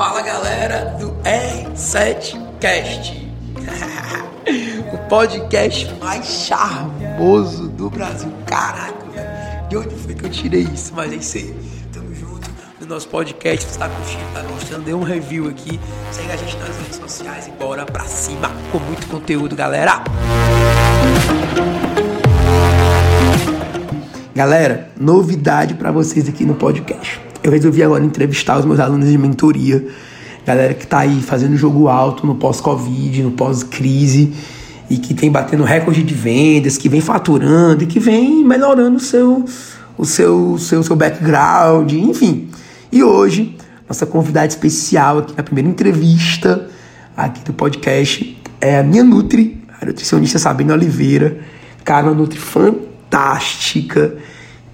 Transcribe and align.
Fala 0.00 0.22
galera 0.22 0.96
do 0.98 1.12
R7Cast, 1.24 3.28
o 4.94 4.98
podcast 5.10 5.94
mais 6.00 6.24
charmoso 6.24 7.68
do 7.68 7.90
Brasil. 7.90 8.32
Caraca, 8.46 9.04
velho, 9.12 9.68
de 9.68 9.76
onde 9.76 9.94
foi 9.96 10.14
que 10.14 10.24
eu 10.24 10.30
tirei 10.30 10.62
isso? 10.62 10.94
Mas 10.96 11.12
é 11.12 11.16
isso 11.16 11.36
aí, 11.36 11.54
tamo 11.92 12.14
junto 12.14 12.50
no 12.80 12.86
nosso 12.86 13.08
podcast. 13.08 13.70
Você 13.70 13.78
tá 13.78 13.90
curtindo, 13.90 14.24
tá 14.32 14.40
gostando? 14.40 14.84
Dê 14.84 14.94
um 14.94 15.02
review 15.02 15.50
aqui, 15.50 15.78
segue 16.10 16.32
a 16.32 16.36
gente 16.36 16.56
nas 16.56 16.78
redes 16.78 16.96
sociais 16.96 17.48
e 17.48 17.50
bora 17.50 17.84
pra 17.84 18.04
cima 18.04 18.50
com 18.72 18.78
muito 18.78 19.06
conteúdo, 19.06 19.54
galera. 19.54 20.02
Galera, 24.34 24.90
novidade 24.98 25.74
para 25.74 25.92
vocês 25.92 26.26
aqui 26.26 26.46
no 26.46 26.54
podcast. 26.54 27.20
Eu 27.42 27.50
resolvi 27.50 27.82
agora 27.82 28.04
entrevistar 28.04 28.58
os 28.58 28.66
meus 28.66 28.78
alunos 28.78 29.08
de 29.08 29.16
mentoria, 29.16 29.86
galera 30.46 30.74
que 30.74 30.86
tá 30.86 31.00
aí 31.00 31.22
fazendo 31.22 31.56
jogo 31.56 31.88
alto 31.88 32.26
no 32.26 32.34
pós-Covid, 32.34 33.22
no 33.22 33.30
pós-crise 33.30 34.34
e 34.90 34.98
que 34.98 35.14
tem 35.14 35.30
batendo 35.30 35.64
recorde 35.64 36.02
de 36.02 36.12
vendas, 36.12 36.76
que 36.76 36.88
vem 36.88 37.00
faturando 37.00 37.84
e 37.84 37.86
que 37.86 37.98
vem 37.98 38.44
melhorando 38.44 38.96
o 38.96 39.00
seu, 39.00 39.44
o 39.96 40.04
seu, 40.04 40.58
seu, 40.58 40.82
seu 40.82 40.96
background, 40.96 41.92
enfim. 41.92 42.50
E 42.92 43.02
hoje, 43.02 43.56
nossa 43.88 44.04
convidada 44.04 44.48
especial 44.48 45.18
aqui 45.18 45.34
na 45.34 45.42
primeira 45.42 45.68
entrevista 45.68 46.68
aqui 47.16 47.42
do 47.42 47.54
podcast 47.54 48.36
é 48.60 48.78
a 48.78 48.82
minha 48.82 49.02
Nutri, 49.02 49.62
a 49.80 49.86
nutricionista 49.86 50.38
Sabine 50.38 50.72
Oliveira, 50.72 51.38
cara, 51.84 52.06
uma 52.06 52.14
Nutri 52.14 52.38
fantástica 52.38 54.14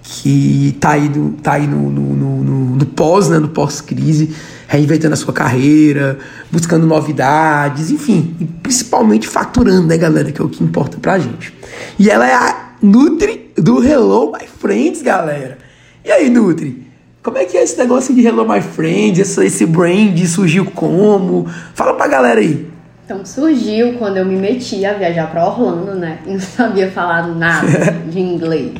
que 0.09 0.77
tá 0.79 0.91
aí, 0.91 1.09
do, 1.09 1.31
tá 1.43 1.53
aí 1.53 1.67
no, 1.67 1.89
no, 1.89 2.15
no, 2.15 2.75
no 2.77 2.85
pós, 2.85 3.27
né, 3.27 3.39
no 3.39 3.49
pós-crise, 3.49 4.33
reinventando 4.65 5.13
a 5.13 5.17
sua 5.17 5.33
carreira, 5.33 6.17
buscando 6.49 6.87
novidades, 6.87 7.91
enfim, 7.91 8.33
e 8.39 8.45
principalmente 8.45 9.27
faturando, 9.27 9.85
né, 9.85 9.97
galera, 9.97 10.31
que 10.31 10.41
é 10.41 10.45
o 10.45 10.47
que 10.47 10.63
importa 10.63 10.97
pra 10.97 11.19
gente. 11.19 11.53
E 11.99 12.09
ela 12.09 12.25
é 12.25 12.33
a 12.33 12.69
Nutri 12.81 13.51
do 13.57 13.83
Hello 13.83 14.31
My 14.31 14.47
Friends, 14.47 15.01
galera. 15.01 15.57
E 16.05 16.11
aí, 16.11 16.29
Nutri? 16.29 16.87
Como 17.21 17.37
é 17.37 17.43
que 17.43 17.57
é 17.57 17.63
esse 17.63 17.77
negócio 17.77 18.15
de 18.15 18.25
Hello 18.25 18.47
My 18.47 18.61
Friends, 18.61 19.19
esse, 19.19 19.45
esse 19.45 19.65
brand 19.65 20.17
surgiu 20.25 20.65
como? 20.67 21.45
Fala 21.73 21.95
pra 21.95 22.07
galera 22.07 22.39
aí. 22.39 22.65
Então 23.03 23.25
surgiu 23.25 23.95
quando 23.97 24.17
eu 24.17 24.25
me 24.25 24.37
meti 24.37 24.85
a 24.85 24.93
viajar 24.93 25.29
para 25.29 25.45
Orlando, 25.45 25.95
né? 25.95 26.19
E 26.25 26.31
não 26.31 26.39
sabia 26.39 26.89
falar 26.89 27.27
nada 27.27 27.91
de 28.09 28.21
inglês. 28.21 28.71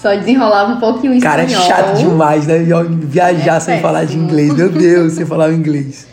Só 0.00 0.14
desenrolava 0.14 0.72
um 0.72 0.80
pouquinho 0.80 1.12
o 1.12 1.16
espanhol. 1.16 1.36
Cara, 1.36 1.46
é 1.46 1.48
chato 1.48 1.98
demais, 1.98 2.46
né? 2.46 2.64
Viajar 3.02 3.56
é 3.56 3.60
sem 3.60 3.74
péssimo. 3.74 3.80
falar 3.80 4.04
de 4.04 4.16
inglês. 4.16 4.54
Meu 4.54 4.70
Deus, 4.72 5.12
sem 5.12 5.26
falar 5.26 5.50
o 5.50 5.52
inglês. 5.52 6.06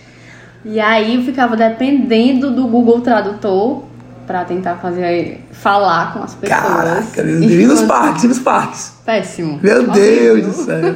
E 0.65 0.79
aí 0.79 1.15
eu 1.15 1.23
ficava 1.23 1.55
dependendo 1.55 2.51
do 2.51 2.67
Google 2.67 2.99
Tradutor 2.99 3.83
para 4.25 4.43
tentar 4.43 4.75
fazer 4.75 5.41
falar 5.53 6.11
com 6.11 6.21
as 6.21 6.35
pessoas. 6.35 6.61
Caraca. 6.61 7.23
E 7.23 7.65
nos 7.65 7.83
parques, 7.83 8.25
e 8.25 8.27
nos 8.27 8.39
parques. 8.39 8.93
Péssimo. 9.05 9.57
Meu. 9.63 9.89
Deus 9.89 10.45
do 10.45 10.51
céu. 10.51 10.81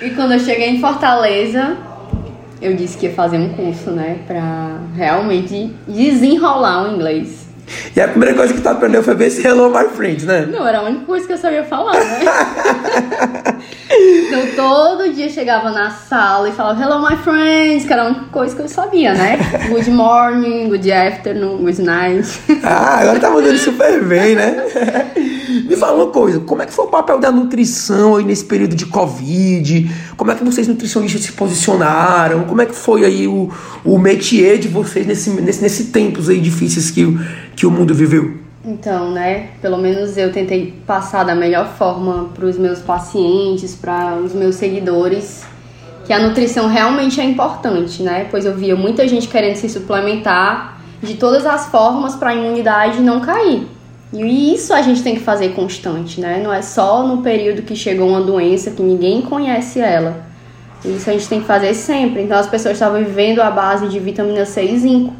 e 0.00 0.10
quando 0.10 0.34
eu 0.34 0.38
cheguei 0.38 0.68
em 0.68 0.80
Fortaleza, 0.80 1.76
eu 2.62 2.76
disse 2.76 2.96
que 2.96 3.06
ia 3.06 3.12
fazer 3.12 3.38
um 3.38 3.48
curso, 3.54 3.90
né, 3.90 4.18
para 4.28 4.78
realmente 4.94 5.74
desenrolar 5.88 6.84
o 6.84 6.94
inglês. 6.94 7.45
E 7.94 8.00
a 8.00 8.08
primeira 8.08 8.34
coisa 8.34 8.54
que 8.54 8.60
tu 8.60 8.68
aprendeu 8.68 9.02
foi 9.02 9.14
ver 9.14 9.26
esse 9.26 9.46
Hello 9.46 9.70
My 9.70 9.88
Friends, 9.88 10.24
né? 10.24 10.46
Não, 10.50 10.66
era 10.66 10.78
a 10.78 10.82
única 10.82 11.04
coisa 11.04 11.26
que 11.26 11.32
eu 11.32 11.38
sabia 11.38 11.64
falar, 11.64 11.94
né? 11.94 12.20
então 13.90 14.46
todo 14.54 15.12
dia 15.12 15.28
chegava 15.28 15.70
na 15.70 15.90
sala 15.90 16.48
e 16.48 16.52
falava 16.52 16.80
Hello 16.80 17.08
My 17.08 17.16
Friends, 17.16 17.84
que 17.84 17.92
era 17.92 18.02
a 18.02 18.06
única 18.06 18.26
coisa 18.30 18.54
que 18.54 18.62
eu 18.62 18.68
sabia, 18.68 19.14
né? 19.14 19.38
Good 19.68 19.90
morning, 19.90 20.68
good 20.68 20.90
afternoon, 20.90 21.64
good 21.64 21.82
night. 21.82 22.28
ah, 22.62 23.00
agora 23.00 23.18
tá 23.18 23.30
mandando 23.30 23.58
super 23.58 24.02
bem, 24.04 24.34
né? 24.34 24.56
Me 25.62 25.76
fala 25.76 26.04
uma 26.04 26.12
coisa, 26.12 26.40
como 26.40 26.62
é 26.62 26.66
que 26.66 26.72
foi 26.72 26.84
o 26.84 26.88
papel 26.88 27.18
da 27.18 27.30
nutrição 27.30 28.16
aí 28.16 28.24
nesse 28.24 28.44
período 28.44 28.74
de 28.74 28.86
Covid? 28.86 29.90
Como 30.16 30.30
é 30.30 30.34
que 30.34 30.44
vocês 30.44 30.68
nutricionistas 30.68 31.22
se 31.22 31.32
posicionaram? 31.32 32.44
Como 32.44 32.60
é 32.60 32.66
que 32.66 32.74
foi 32.74 33.04
aí 33.04 33.26
o, 33.26 33.50
o 33.84 33.98
métier 33.98 34.58
de 34.58 34.68
vocês 34.68 35.06
nesse, 35.06 35.30
nesse, 35.30 35.62
nesse 35.62 35.84
tempos 35.86 36.28
aí 36.28 36.40
difíceis 36.40 36.90
que, 36.90 37.06
que 37.54 37.66
o 37.66 37.70
mundo 37.70 37.94
viveu? 37.94 38.38
Então, 38.64 39.12
né, 39.12 39.50
pelo 39.62 39.78
menos 39.78 40.16
eu 40.16 40.32
tentei 40.32 40.74
passar 40.84 41.22
da 41.22 41.36
melhor 41.36 41.68
forma 41.78 42.30
para 42.34 42.46
os 42.46 42.58
meus 42.58 42.80
pacientes, 42.80 43.76
para 43.76 44.16
os 44.16 44.34
meus 44.34 44.56
seguidores, 44.56 45.44
que 46.04 46.12
a 46.12 46.18
nutrição 46.18 46.66
realmente 46.68 47.20
é 47.20 47.24
importante, 47.24 48.02
né? 48.02 48.26
Pois 48.28 48.44
eu 48.44 48.56
via 48.56 48.74
muita 48.74 49.06
gente 49.06 49.28
querendo 49.28 49.54
se 49.54 49.68
suplementar 49.68 50.80
de 51.00 51.14
todas 51.14 51.46
as 51.46 51.66
formas 51.66 52.16
para 52.16 52.30
a 52.30 52.34
imunidade 52.34 53.00
não 53.00 53.20
cair. 53.20 53.75
E 54.12 54.54
isso 54.54 54.72
a 54.72 54.82
gente 54.82 55.02
tem 55.02 55.14
que 55.14 55.20
fazer 55.20 55.50
constante, 55.50 56.20
né? 56.20 56.40
Não 56.42 56.52
é 56.52 56.62
só 56.62 57.06
no 57.06 57.22
período 57.22 57.62
que 57.62 57.74
chegou 57.74 58.08
uma 58.08 58.20
doença 58.20 58.70
que 58.70 58.82
ninguém 58.82 59.22
conhece 59.22 59.80
ela. 59.80 60.24
Isso 60.84 61.10
a 61.10 61.12
gente 61.12 61.28
tem 61.28 61.40
que 61.40 61.46
fazer 61.46 61.74
sempre. 61.74 62.22
Então 62.22 62.38
as 62.38 62.46
pessoas 62.46 62.74
estavam 62.74 63.02
vivendo 63.02 63.40
a 63.40 63.50
base 63.50 63.88
de 63.88 63.98
vitamina 63.98 64.44
C 64.44 64.62
e 64.62 64.78
zinco. 64.78 65.12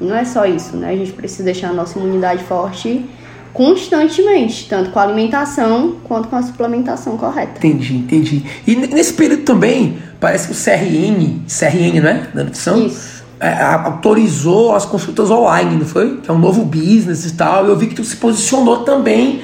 E 0.00 0.04
não 0.04 0.16
é 0.16 0.24
só 0.24 0.44
isso, 0.44 0.76
né? 0.76 0.90
A 0.90 0.96
gente 0.96 1.12
precisa 1.12 1.44
deixar 1.44 1.70
a 1.70 1.72
nossa 1.72 1.98
imunidade 1.98 2.42
forte 2.44 3.04
constantemente, 3.52 4.66
tanto 4.66 4.90
com 4.90 4.98
a 4.98 5.02
alimentação 5.02 5.96
quanto 6.04 6.28
com 6.28 6.36
a 6.36 6.42
suplementação 6.42 7.18
correta. 7.18 7.58
Entendi, 7.58 7.96
entendi. 7.96 8.42
E 8.66 8.74
nesse 8.74 9.12
período 9.12 9.42
também, 9.42 9.98
parece 10.18 10.48
que 10.48 10.54
o 10.54 10.56
CRN, 10.56 11.42
CRN, 11.46 12.00
não 12.00 12.08
é? 12.08 12.26
Da 12.34 12.44
nutrição? 12.44 12.86
Isso 12.86 13.11
é, 13.42 13.60
autorizou 13.60 14.72
as 14.72 14.84
consultas 14.84 15.28
online, 15.28 15.76
não 15.76 15.84
foi? 15.84 16.18
Que 16.18 16.30
é 16.30 16.32
um 16.32 16.38
novo 16.38 16.64
business 16.64 17.24
e 17.24 17.34
tal. 17.34 17.66
Eu 17.66 17.76
vi 17.76 17.88
que 17.88 17.94
tu 17.96 18.04
se 18.04 18.16
posicionou 18.16 18.84
também 18.84 19.42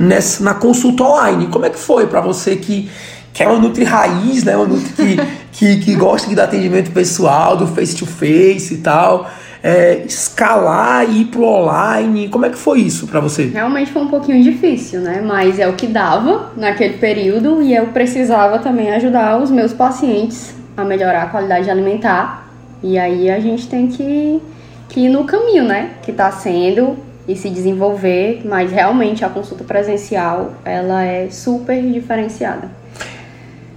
nessa, 0.00 0.42
na 0.42 0.52
consulta 0.52 1.04
online. 1.04 1.46
Como 1.46 1.64
é 1.64 1.70
que 1.70 1.78
foi 1.78 2.08
para 2.08 2.20
você 2.20 2.56
que, 2.56 2.90
que 3.32 3.44
é 3.44 3.48
uma 3.48 3.60
Nutri 3.60 3.84
raiz, 3.84 4.42
né? 4.42 4.56
Uma 4.56 4.66
Nutri 4.66 4.92
que, 4.92 5.16
que, 5.52 5.76
que 5.76 5.94
gosta 5.94 6.28
de 6.28 6.40
atendimento 6.40 6.90
pessoal, 6.90 7.56
do 7.56 7.68
face 7.68 7.94
to 7.94 8.04
face 8.04 8.74
e 8.74 8.78
tal. 8.78 9.30
É, 9.62 10.02
escalar 10.04 11.08
e 11.08 11.22
ir 11.22 11.24
pro 11.26 11.44
online, 11.44 12.28
como 12.28 12.46
é 12.46 12.50
que 12.50 12.58
foi 12.58 12.80
isso 12.80 13.06
para 13.06 13.20
você? 13.20 13.46
Realmente 13.46 13.92
foi 13.92 14.02
um 14.02 14.08
pouquinho 14.08 14.42
difícil, 14.42 15.00
né? 15.00 15.22
Mas 15.24 15.60
é 15.60 15.68
o 15.68 15.74
que 15.74 15.86
dava 15.86 16.50
naquele 16.56 16.98
período 16.98 17.62
e 17.62 17.74
eu 17.74 17.86
precisava 17.88 18.58
também 18.58 18.90
ajudar 18.90 19.40
os 19.40 19.52
meus 19.52 19.72
pacientes 19.72 20.52
a 20.76 20.84
melhorar 20.84 21.22
a 21.22 21.26
qualidade 21.26 21.70
alimentar 21.70 22.45
e 22.82 22.98
aí 22.98 23.30
a 23.30 23.40
gente 23.40 23.66
tem 23.68 23.86
que, 23.88 24.40
que 24.88 25.00
ir 25.00 25.08
no 25.08 25.24
caminho, 25.24 25.64
né? 25.64 25.92
Que 26.02 26.10
está 26.10 26.30
sendo 26.30 26.96
e 27.28 27.34
se 27.34 27.50
desenvolver, 27.50 28.42
mas 28.44 28.70
realmente 28.70 29.24
a 29.24 29.28
consulta 29.28 29.64
presencial 29.64 30.54
ela 30.64 31.04
é 31.04 31.28
super 31.30 31.82
diferenciada. 31.82 32.70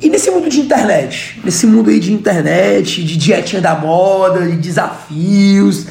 E 0.01 0.09
nesse 0.09 0.31
mundo 0.31 0.49
de 0.49 0.61
internet, 0.61 1.41
nesse 1.43 1.67
mundo 1.67 1.89
aí 1.89 1.99
de 1.99 2.13
internet, 2.13 3.03
de 3.03 3.17
dietinha 3.17 3.61
da 3.61 3.75
moda, 3.75 4.47
de 4.47 4.55
desafios, 4.55 5.87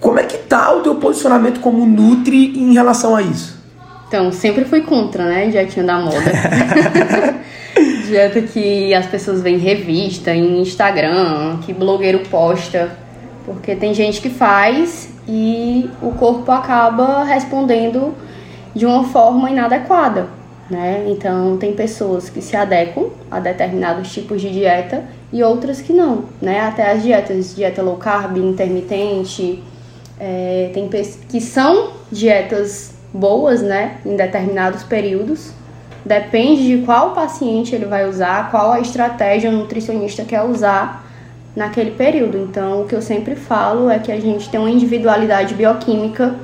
como 0.00 0.18
é 0.18 0.22
que 0.22 0.38
tá 0.38 0.72
o 0.72 0.80
teu 0.80 0.94
posicionamento 0.94 1.60
como 1.60 1.84
Nutri 1.84 2.58
em 2.58 2.72
relação 2.72 3.14
a 3.14 3.22
isso? 3.22 3.62
Então, 4.08 4.30
sempre 4.30 4.64
fui 4.64 4.82
contra, 4.82 5.24
né, 5.24 5.48
dietinha 5.48 5.84
da 5.84 5.98
moda. 5.98 6.16
Dieta 8.06 8.42
que 8.42 8.94
as 8.94 9.06
pessoas 9.06 9.42
veem 9.42 9.56
em 9.56 9.58
revista, 9.58 10.34
em 10.34 10.60
Instagram, 10.60 11.58
que 11.64 11.72
blogueiro 11.72 12.20
posta. 12.30 12.96
Porque 13.44 13.74
tem 13.74 13.92
gente 13.92 14.20
que 14.20 14.30
faz 14.30 15.10
e 15.28 15.90
o 16.00 16.12
corpo 16.12 16.50
acaba 16.50 17.24
respondendo 17.24 18.14
de 18.74 18.86
uma 18.86 19.04
forma 19.04 19.50
inadequada. 19.50 20.28
Né? 20.70 21.04
Então 21.08 21.58
tem 21.58 21.74
pessoas 21.74 22.30
que 22.30 22.40
se 22.40 22.56
adequam 22.56 23.10
a 23.30 23.38
determinados 23.38 24.10
tipos 24.12 24.40
de 24.40 24.50
dieta 24.50 25.04
e 25.30 25.42
outras 25.42 25.80
que 25.82 25.92
não, 25.92 26.24
né? 26.40 26.60
Até 26.60 26.92
as 26.92 27.02
dietas, 27.02 27.54
dieta 27.54 27.82
low 27.82 27.96
carb, 27.96 28.38
intermitente, 28.38 29.62
é, 30.18 30.70
tem 30.72 30.88
que 31.28 31.40
são 31.40 31.90
dietas 32.10 32.94
boas, 33.12 33.60
né? 33.60 33.98
Em 34.06 34.16
determinados 34.16 34.84
períodos, 34.84 35.52
Depende 36.04 36.66
de 36.66 36.84
qual 36.84 37.12
paciente 37.12 37.74
ele 37.74 37.86
vai 37.86 38.08
usar, 38.08 38.50
qual 38.50 38.72
a 38.72 38.80
estratégia 38.80 39.48
o 39.48 39.52
nutricionista 39.52 40.22
quer 40.24 40.42
usar 40.42 41.04
naquele 41.56 41.92
período. 41.92 42.36
Então, 42.36 42.82
o 42.82 42.86
que 42.86 42.94
eu 42.94 43.00
sempre 43.00 43.34
falo 43.34 43.88
é 43.88 43.98
que 43.98 44.12
a 44.12 44.20
gente 44.20 44.48
tem 44.48 44.60
uma 44.60 44.70
individualidade 44.70 45.54
bioquímica 45.54 46.34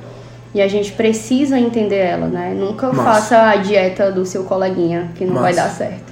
e 0.55 0.61
a 0.61 0.69
gente 0.69 0.93
precisa 0.93 1.59
entender 1.59 1.99
ela, 1.99 2.27
né? 2.27 2.55
Nunca 2.57 2.89
Nossa. 2.89 3.03
faça 3.03 3.51
a 3.51 3.57
dieta 3.57 4.11
do 4.11 4.25
seu 4.25 4.45
coleguinha, 4.45 5.11
que 5.15 5.25
não 5.25 5.35
Nossa. 5.35 5.45
vai 5.45 5.55
dar 5.55 5.69
certo. 5.69 6.10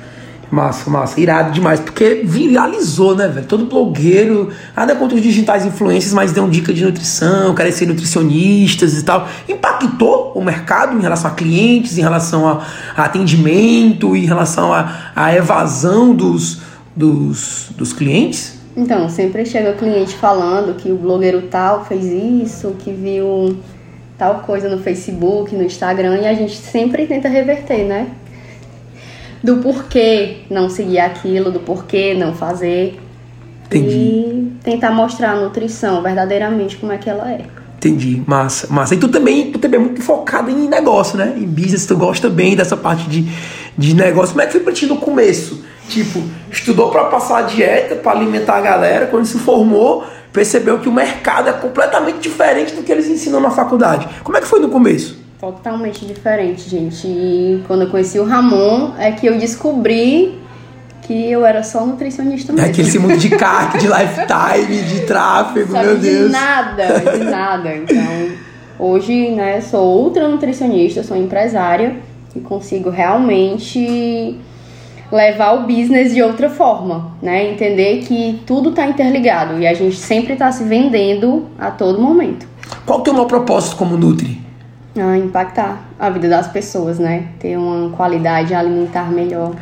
Massa, 0.50 0.88
massa, 0.88 1.20
irado 1.20 1.52
demais, 1.52 1.78
porque 1.78 2.22
viralizou, 2.24 3.14
né, 3.14 3.28
velho? 3.28 3.46
Todo 3.46 3.66
blogueiro, 3.66 4.50
nada 4.74 4.94
contra 4.94 5.14
os 5.14 5.22
digitais 5.22 5.66
influências, 5.66 6.14
mas 6.14 6.32
deu 6.32 6.48
dica 6.48 6.72
de 6.72 6.84
nutrição, 6.86 7.54
querem 7.54 7.70
ser 7.70 7.86
nutricionistas 7.86 8.96
e 8.96 9.02
tal. 9.02 9.28
Impactou 9.46 10.32
o 10.34 10.42
mercado 10.42 10.96
em 10.96 11.02
relação 11.02 11.30
a 11.30 11.34
clientes, 11.34 11.98
em 11.98 12.00
relação 12.00 12.48
a, 12.48 12.66
a 12.96 13.04
atendimento, 13.04 14.16
em 14.16 14.24
relação 14.24 14.72
a, 14.72 15.12
a 15.14 15.34
evasão 15.34 16.14
dos, 16.14 16.62
dos, 16.96 17.68
dos 17.76 17.92
clientes? 17.92 18.58
Então, 18.74 19.08
sempre 19.10 19.44
chega 19.44 19.74
cliente 19.74 20.14
falando 20.14 20.76
que 20.76 20.90
o 20.90 20.96
blogueiro 20.96 21.42
tal 21.42 21.84
fez 21.84 22.04
isso, 22.04 22.74
que 22.78 22.90
viu 22.90 23.58
tal 24.16 24.40
coisa 24.40 24.68
no 24.68 24.78
Facebook, 24.78 25.54
no 25.54 25.62
Instagram, 25.62 26.18
e 26.18 26.26
a 26.26 26.32
gente 26.32 26.56
sempre 26.56 27.06
tenta 27.06 27.28
reverter, 27.28 27.84
né? 27.84 28.08
Do 29.42 29.58
porquê 29.58 30.38
não 30.50 30.68
seguir 30.68 30.98
aquilo, 30.98 31.50
do 31.50 31.60
porquê 31.60 32.14
não 32.14 32.34
fazer. 32.34 32.98
Entendi. 33.66 33.96
E 33.96 34.52
tentar 34.62 34.90
mostrar 34.90 35.32
a 35.32 35.40
nutrição 35.40 36.02
verdadeiramente 36.02 36.76
como 36.76 36.92
é 36.92 36.98
que 36.98 37.08
ela 37.08 37.30
é. 37.30 37.42
Entendi, 37.76 38.22
massa, 38.26 38.66
massa. 38.70 38.94
E 38.94 38.98
tu 38.98 39.08
também, 39.08 39.52
tu 39.52 39.58
também 39.58 39.78
é 39.78 39.82
muito 39.82 40.02
focado 40.02 40.50
em 40.50 40.68
negócio, 40.68 41.16
né? 41.16 41.34
Em 41.36 41.46
business, 41.46 41.86
tu 41.86 41.96
gosta 41.96 42.28
bem 42.28 42.56
dessa 42.56 42.76
parte 42.76 43.08
de, 43.08 43.24
de 43.76 43.94
negócio. 43.94 44.30
Como 44.30 44.42
é 44.42 44.46
que 44.46 44.52
foi 44.52 44.60
pra 44.62 44.72
ti 44.72 44.86
no 44.86 44.96
começo? 44.96 45.62
Tipo, 45.88 46.20
estudou 46.50 46.90
para 46.90 47.04
passar 47.04 47.38
a 47.38 47.42
dieta, 47.42 47.94
para 47.94 48.18
alimentar 48.18 48.56
a 48.56 48.60
galera, 48.60 49.06
quando 49.06 49.26
se 49.26 49.38
formou, 49.38 50.04
percebeu 50.32 50.80
que 50.80 50.88
o 50.88 50.92
mercado 50.92 51.48
é 51.48 51.52
completamente 51.52 52.18
diferente 52.18 52.74
do 52.74 52.82
que 52.82 52.90
eles 52.90 53.06
ensinam 53.06 53.40
na 53.40 53.50
faculdade. 53.50 54.08
Como 54.24 54.36
é 54.36 54.40
que 54.40 54.46
foi 54.48 54.58
no 54.58 54.70
começo? 54.70 55.16
Totalmente 55.40 56.04
diferente, 56.04 56.68
gente. 56.68 57.06
E 57.06 57.62
quando 57.66 57.82
eu 57.82 57.90
conheci 57.90 58.18
o 58.18 58.24
Ramon, 58.24 58.92
é 58.98 59.12
que 59.12 59.26
eu 59.26 59.38
descobri 59.38 60.36
que 61.02 61.30
eu 61.30 61.46
era 61.46 61.62
só 61.62 61.86
nutricionista 61.86 62.52
mesmo. 62.52 62.66
É 62.66 62.70
aquele 62.70 62.98
mundo 62.98 63.16
de 63.16 63.30
CAC, 63.36 63.78
de 63.78 63.86
lifetime, 63.86 64.82
de 64.82 65.00
tráfego, 65.06 65.72
Sabe, 65.72 65.86
meu 65.86 65.96
de 65.96 66.02
Deus. 66.02 66.32
nada, 66.32 66.86
de 67.16 67.24
nada. 67.24 67.76
Então, 67.76 68.28
hoje, 68.78 69.30
né, 69.30 69.60
sou 69.60 69.80
outra 69.86 70.28
nutricionista, 70.28 71.02
sou 71.04 71.16
empresária 71.16 71.96
e 72.34 72.40
consigo 72.40 72.90
realmente 72.90 74.36
levar 75.10 75.52
o 75.52 75.60
business 75.62 76.12
de 76.12 76.22
outra 76.22 76.50
forma, 76.50 77.12
né? 77.22 77.50
Entender 77.50 78.00
que 78.02 78.42
tudo 78.44 78.70
está 78.70 78.86
interligado 78.86 79.58
e 79.58 79.66
a 79.66 79.72
gente 79.72 79.96
sempre 79.96 80.34
está 80.34 80.52
se 80.52 80.64
vendendo 80.64 81.46
a 81.58 81.70
todo 81.70 82.02
momento. 82.02 82.46
Qual 82.84 82.98
o 82.98 83.02
teu 83.02 83.14
maior 83.14 83.26
propósito 83.26 83.76
como 83.76 83.96
Nutri? 83.96 84.47
Ah, 85.00 85.16
impactar 85.16 85.80
a 85.98 86.10
vida 86.10 86.28
das 86.28 86.48
pessoas, 86.48 86.98
né? 86.98 87.24
Ter 87.38 87.56
uma 87.56 87.90
qualidade 87.90 88.52
alimentar 88.54 89.10
melhor 89.12 89.54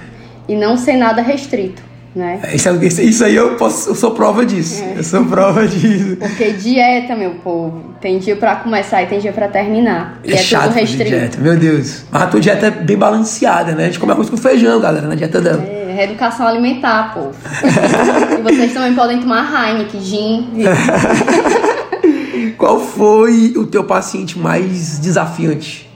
e 0.48 0.54
não 0.56 0.76
ser 0.76 0.96
nada 0.96 1.20
restrito, 1.20 1.82
né? 2.14 2.40
Isso, 2.54 2.68
é- 2.68 3.04
isso 3.04 3.24
aí 3.24 3.34
eu, 3.36 3.56
posso, 3.56 3.90
eu 3.90 3.94
sou 3.94 4.12
prova 4.12 4.46
disso. 4.46 4.82
É. 4.82 4.94
Eu 4.98 5.04
sou 5.04 5.24
prova 5.26 5.66
disso. 5.66 6.16
Porque 6.16 6.52
dieta, 6.52 7.14
meu 7.14 7.32
povo, 7.42 7.94
tem 8.00 8.18
dia 8.18 8.36
pra 8.36 8.56
começar 8.56 9.02
e 9.02 9.06
tem 9.06 9.18
dia 9.18 9.32
pra 9.32 9.48
terminar. 9.48 10.18
E 10.24 10.32
é, 10.32 10.36
chato 10.36 10.62
tudo 10.62 10.72
fazer 10.74 10.80
restrito. 10.86 11.10
dieta, 11.10 11.38
meu 11.40 11.56
Deus. 11.56 12.04
Mas 12.10 12.22
a 12.22 12.26
tua 12.28 12.40
dieta 12.40 12.66
é 12.66 12.70
bem 12.70 12.96
balanceada, 12.96 13.72
né? 13.72 13.82
A 13.84 13.86
gente 13.86 13.98
come 13.98 14.12
arroz 14.12 14.30
com 14.30 14.36
feijão, 14.36 14.80
galera, 14.80 15.06
na 15.06 15.14
dieta 15.14 15.40
dela. 15.40 15.62
É, 15.62 15.92
reeducação 15.94 16.46
alimentar, 16.46 17.12
povo. 17.12 17.32
e 18.38 18.42
vocês 18.42 18.72
também 18.72 18.94
podem 18.94 19.20
tomar 19.20 19.68
Heineken, 19.68 20.00
gin. 20.00 20.48
Qual 22.56 22.80
foi 22.80 23.52
o 23.56 23.66
teu 23.66 23.84
paciente 23.84 24.38
mais 24.38 24.98
desafiante? 24.98 25.90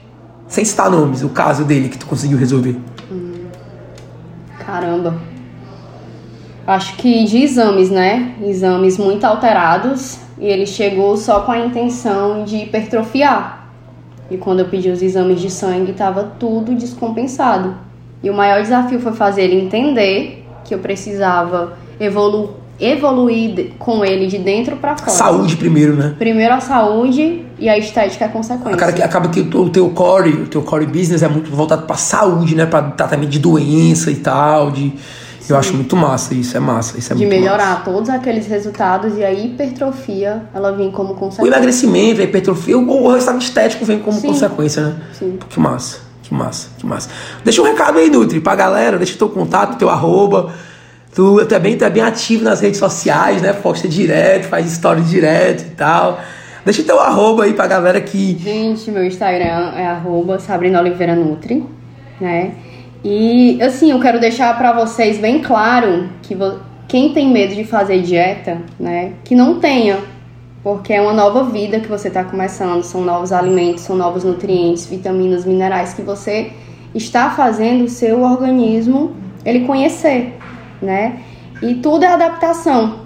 Sem 0.47 0.63
citar 0.63 0.91
nomes, 0.91 1.23
o 1.23 1.29
caso 1.29 1.63
dele 1.63 1.89
que 1.89 1.97
tu 1.97 2.05
conseguiu 2.05 2.37
resolver. 2.37 2.77
Caramba. 4.59 5.15
Acho 6.67 6.95
que 6.97 7.23
de 7.23 7.39
exames, 7.39 7.89
né? 7.89 8.35
Exames 8.43 8.97
muito 8.97 9.25
alterados. 9.25 10.19
E 10.37 10.45
ele 10.45 10.65
chegou 10.65 11.17
só 11.17 11.41
com 11.41 11.51
a 11.51 11.59
intenção 11.59 12.43
de 12.43 12.57
hipertrofiar. 12.57 13.67
E 14.29 14.37
quando 14.37 14.59
eu 14.59 14.69
pedi 14.69 14.89
os 14.89 15.01
exames 15.01 15.41
de 15.41 15.49
sangue, 15.49 15.93
tava 15.93 16.23
tudo 16.39 16.75
descompensado. 16.75 17.75
E 18.23 18.29
o 18.29 18.33
maior 18.33 18.61
desafio 18.61 18.99
foi 18.99 19.13
fazer 19.13 19.43
ele 19.43 19.59
entender 19.59 20.45
que 20.63 20.75
eu 20.75 20.79
precisava 20.79 21.77
evolu 21.99 22.60
evoluir 22.83 23.73
com 23.77 24.03
ele 24.03 24.27
de 24.27 24.37
dentro 24.39 24.75
pra 24.77 24.97
fora. 24.97 25.11
Saúde 25.11 25.55
primeiro, 25.55 25.95
né? 25.95 26.15
Primeiro 26.17 26.53
a 26.53 26.59
saúde 26.59 27.45
e 27.59 27.69
a 27.69 27.77
estética 27.77 28.25
é 28.25 28.27
consequência. 28.27 28.77
Cara, 28.77 28.91
que 28.91 29.03
acaba 29.03 29.29
que 29.29 29.39
o 29.41 29.69
teu- 29.69 29.85
o 29.85 29.89
core, 29.91 30.31
o 30.33 30.47
teu 30.47 30.61
core 30.63 30.85
business 30.87 31.21
é 31.21 31.27
muito 31.27 31.51
voltado 31.51 31.83
pra 31.85 31.95
saúde, 31.95 32.55
né? 32.55 32.65
Pra 32.65 32.81
tratamento 32.81 33.29
de 33.29 33.39
doença 33.39 34.09
e 34.09 34.15
tal. 34.15 34.71
De... 34.71 34.93
Eu 35.49 35.57
acho 35.57 35.73
muito 35.75 35.95
massa 35.95 36.33
isso, 36.33 36.55
é 36.55 36.59
massa. 36.59 36.97
Isso 36.97 37.11
é 37.11 37.15
de 37.15 37.25
melhorar 37.25 37.71
massa. 37.79 37.81
todos 37.91 38.09
aqueles 38.09 38.47
resultados 38.47 39.17
e 39.17 39.23
a 39.23 39.31
hipertrofia, 39.33 40.43
ela 40.53 40.71
vem 40.71 40.91
como 40.91 41.13
O 41.13 41.15
consequência. 41.15 41.53
emagrecimento, 41.53 42.21
a 42.21 42.23
hipertrofia, 42.23 42.77
o 42.77 43.03
o 43.05 43.11
resultado 43.11 43.41
estético 43.41 43.83
vem 43.85 43.99
como 43.99 44.19
Sim. 44.19 44.27
consequência, 44.27 44.81
né? 44.83 44.95
Sim. 45.13 45.37
Que 45.49 45.59
massa, 45.59 45.97
que 46.23 46.33
massa, 46.33 46.69
que 46.77 46.85
massa. 46.85 47.09
Deixa 47.43 47.61
um 47.61 47.65
recado 47.65 47.97
aí, 47.97 48.09
Nutri, 48.09 48.39
pra 48.39 48.55
galera, 48.55 48.97
deixa 48.97 49.17
teu 49.17 49.29
contato, 49.29 49.77
teu 49.77 49.89
arroba. 49.89 50.51
Tu, 51.13 51.45
tu, 51.45 51.55
é 51.55 51.59
bem, 51.59 51.77
ativo 52.01 52.43
nas 52.43 52.61
redes 52.61 52.79
sociais, 52.79 53.41
né? 53.41 53.51
Posta 53.53 53.87
direto, 53.87 54.45
faz 54.45 54.71
stories 54.71 55.09
direto 55.09 55.63
e 55.63 55.75
tal. 55.75 56.19
Deixa 56.63 56.83
teu 56.83 56.99
arroba 56.99 57.43
aí 57.43 57.53
pra 57.53 57.67
galera 57.67 57.99
que. 57.99 58.37
Gente, 58.37 58.89
meu 58.91 59.03
Instagram 59.03 59.73
é 59.75 59.85
arroba 59.87 60.39
Sabrina 60.39 60.79
Oliveira 60.79 61.15
Nutri, 61.15 61.65
né? 62.19 62.53
E 63.03 63.59
assim, 63.61 63.91
eu 63.91 63.99
quero 63.99 64.19
deixar 64.19 64.55
pra 64.57 64.71
vocês 64.71 65.17
bem 65.17 65.41
claro 65.41 66.07
que 66.21 66.37
quem 66.87 67.13
tem 67.13 67.31
medo 67.31 67.55
de 67.55 67.63
fazer 67.63 68.01
dieta, 68.01 68.61
né, 68.79 69.13
que 69.23 69.33
não 69.33 69.59
tenha, 69.59 69.97
porque 70.61 70.93
é 70.93 71.01
uma 71.01 71.13
nova 71.13 71.45
vida 71.45 71.79
que 71.79 71.87
você 71.87 72.09
está 72.09 72.23
começando, 72.23 72.83
são 72.83 73.01
novos 73.01 73.31
alimentos, 73.31 73.83
são 73.83 73.95
novos 73.95 74.23
nutrientes, 74.23 74.85
vitaminas, 74.85 75.45
minerais 75.45 75.93
que 75.93 76.01
você 76.03 76.51
está 76.93 77.31
fazendo 77.31 77.85
o 77.85 77.89
seu 77.89 78.21
organismo 78.21 79.15
ele 79.43 79.61
conhecer, 79.61 80.37
né? 80.81 81.19
E 81.61 81.75
tudo 81.75 82.03
é 82.03 82.07
adaptação. 82.07 83.01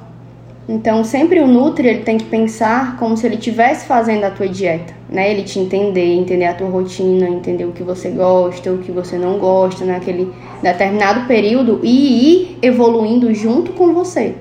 Então, 0.68 1.04
sempre 1.04 1.40
o 1.40 1.48
Nutri 1.48 1.88
ele 1.88 2.00
tem 2.00 2.18
que 2.18 2.26
pensar 2.26 2.98
como 2.98 3.16
se 3.16 3.28
ele 3.28 3.36
estivesse 3.36 3.86
fazendo 3.86 4.24
a 4.24 4.32
tua 4.32 4.48
dieta, 4.48 4.94
né? 5.08 5.32
Ele 5.32 5.44
te 5.44 5.60
entender, 5.60 6.16
entender 6.16 6.46
a 6.46 6.56
tua 6.56 6.68
rotina, 6.68 7.30
entender 7.30 7.66
o 7.66 7.72
que 7.72 7.84
você 7.84 8.10
gosta, 8.10 8.72
o 8.72 8.80
que 8.80 8.92
você 8.92 9.16
não 9.16 9.38
gosta 9.38 9.86
naquele 9.86 10.32
determinado 10.64 11.28
período 11.28 11.80
e 11.84 12.32
ir 12.32 12.58
evoluindo 12.64 13.32
junto 13.32 13.74
com 13.74 13.94
você. 13.94 14.34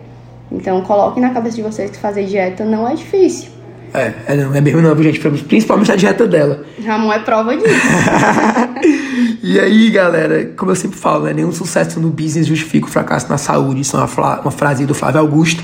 Então, 0.51 0.81
coloque 0.81 1.21
na 1.21 1.31
cabeça 1.31 1.57
de 1.57 1.63
vocês 1.63 1.91
que 1.91 1.99
fazer 1.99 2.25
dieta 2.25 2.65
não 2.65 2.89
é 2.89 2.95
difícil. 2.95 3.51
É, 3.93 4.13
é, 4.27 4.35
não, 4.35 4.55
é 4.55 4.61
mesmo 4.61 4.81
não, 4.81 5.01
gente, 5.03 5.21
principalmente 5.21 5.93
a 5.93 5.97
dieta 5.97 6.27
dela. 6.27 6.65
Ramon 6.85 7.13
é 7.13 7.19
prova 7.21 7.57
disso. 7.57 7.69
e 9.55 9.61
aí, 9.61 9.89
galera, 9.89 10.47
como 10.57 10.73
eu 10.73 10.75
sempre 10.75 10.99
falo, 10.99 11.27
né, 11.27 11.33
nenhum 11.33 11.53
sucesso 11.53 12.01
no 12.01 12.11
business 12.11 12.45
justifica 12.45 12.87
o 12.87 12.91
fracasso 12.91 13.29
na 13.29 13.39
saúde. 13.39 13.83
Isso 13.83 13.97
é 13.97 14.01
uma, 14.01 14.41
uma 14.41 14.51
frase 14.51 14.85
do 14.85 14.95
Flávio 14.95 15.21
Augusto, 15.21 15.63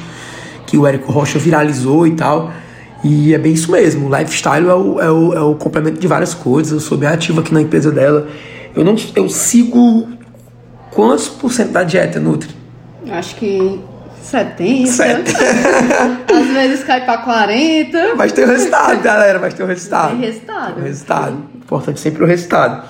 que 0.65 0.79
o 0.79 0.87
Érico 0.87 1.11
Rocha 1.11 1.41
viralizou 1.41 2.07
e 2.07 2.13
tal. 2.13 2.53
E 3.03 3.35
é 3.35 3.39
bem 3.39 3.53
isso 3.53 3.73
mesmo. 3.73 4.09
O 4.09 4.17
lifestyle 4.17 4.69
é 4.69 4.75
o, 4.75 5.01
é, 5.01 5.11
o, 5.11 5.35
é 5.35 5.41
o 5.41 5.57
complemento 5.57 5.99
de 5.99 6.07
várias 6.07 6.35
coisas. 6.35 6.73
Eu 6.73 6.81
sou 6.81 6.97
bem 6.97 7.09
ativo 7.09 7.41
aqui 7.41 7.53
na 7.53 7.63
empresa 7.63 7.91
dela. 7.91 8.29
Eu 8.77 8.85
não 8.85 8.95
eu 9.17 9.29
sigo 9.29 10.09
quantos 10.93 11.29
por 11.29 11.53
cento 11.53 11.73
da 11.73 11.83
dieta, 11.83 12.21
Nutri? 12.21 12.55
Acho 13.11 13.35
que 13.35 13.81
70. 14.23 14.87
Sete. 14.89 15.33
Às 16.33 16.47
vezes 16.53 16.85
cai 16.85 17.05
pra 17.05 17.19
40. 17.19 18.15
Mas 18.15 18.31
tem 18.31 18.45
o 18.45 18.47
resultado, 18.47 19.03
galera. 19.03 19.41
Mas 19.41 19.55
tem 19.55 19.67
o 19.67 19.69
resultado. 19.69 20.11
Tem 20.11 20.21
resultado. 20.21 20.75
Tem 20.75 20.83
o 20.83 20.87
resultado. 20.87 21.37
Importante 21.57 21.99
sempre 21.99 22.23
o 22.23 22.27
resultado. 22.27 22.85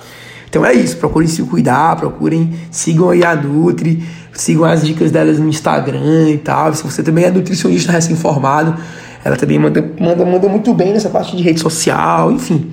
Então 0.51 0.65
é 0.65 0.73
isso. 0.73 0.97
Procurem 0.97 1.27
se 1.29 1.41
cuidar. 1.43 1.95
Procurem. 1.95 2.53
Sigam 2.69 3.09
aí 3.09 3.23
a 3.23 3.33
Nutri. 3.35 4.03
Sigam 4.33 4.65
as 4.65 4.85
dicas 4.85 5.09
delas 5.09 5.39
no 5.39 5.47
Instagram 5.47 6.29
e 6.29 6.37
tal. 6.37 6.73
Se 6.73 6.83
você 6.83 7.01
também 7.01 7.23
é 7.23 7.31
nutricionista 7.31 7.91
recém-formado, 7.91 8.75
ela 9.23 9.37
também 9.37 9.57
manda, 9.57 9.81
manda, 9.99 10.25
manda 10.25 10.49
muito 10.49 10.73
bem 10.73 10.91
nessa 10.93 11.09
parte 11.09 11.35
de 11.37 11.41
rede 11.41 11.59
social. 11.61 12.31
Enfim. 12.31 12.69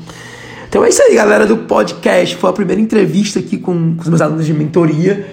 Então 0.69 0.85
é 0.85 0.89
isso 0.89 1.01
aí, 1.03 1.15
galera 1.15 1.47
do 1.47 1.57
podcast. 1.59 2.35
Foi 2.37 2.51
a 2.51 2.53
primeira 2.53 2.81
entrevista 2.81 3.39
aqui 3.39 3.57
com, 3.57 3.95
com 3.95 4.03
os 4.03 4.09
meus 4.09 4.21
alunos 4.21 4.45
de 4.45 4.53
mentoria. 4.53 5.27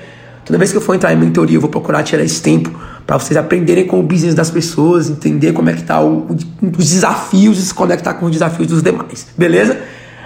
Toda 0.46 0.60
vez 0.60 0.72
que 0.72 0.78
eu 0.78 0.82
for 0.82 0.94
entrar 0.94 1.12
em 1.12 1.18
mentoria, 1.18 1.58
eu 1.58 1.62
vou 1.62 1.70
procurar 1.72 2.04
tirar 2.04 2.24
esse 2.24 2.40
tempo 2.42 2.72
para 3.08 3.18
vocês 3.18 3.36
aprenderem 3.36 3.88
com 3.88 4.00
o 4.00 4.04
business 4.04 4.36
das 4.36 4.52
pessoas, 4.52 5.10
entender 5.10 5.54
como 5.54 5.70
é 5.72 5.74
que 5.74 5.82
tá 5.84 6.00
o, 6.00 6.20
o- 6.28 6.38
os 6.78 6.90
desafios 6.92 7.58
e 7.58 7.62
se 7.64 7.74
conectar 7.74 8.14
com 8.14 8.28
os 8.28 8.32
desafios 8.32 8.68
dos 8.68 8.82
demais. 8.84 9.28
Beleza? 9.36 9.80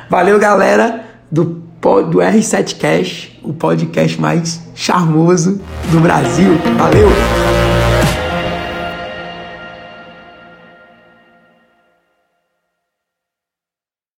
Valeu, 0.10 0.38
galera 0.38 1.06
do, 1.32 1.64
do 1.82 2.20
R7 2.20 2.78
Cash, 2.78 3.40
o 3.42 3.54
podcast 3.54 4.20
mais 4.20 4.62
charmoso 4.76 5.62
do 5.92 6.00
Brasil. 6.00 6.58
Valeu! 6.78 7.49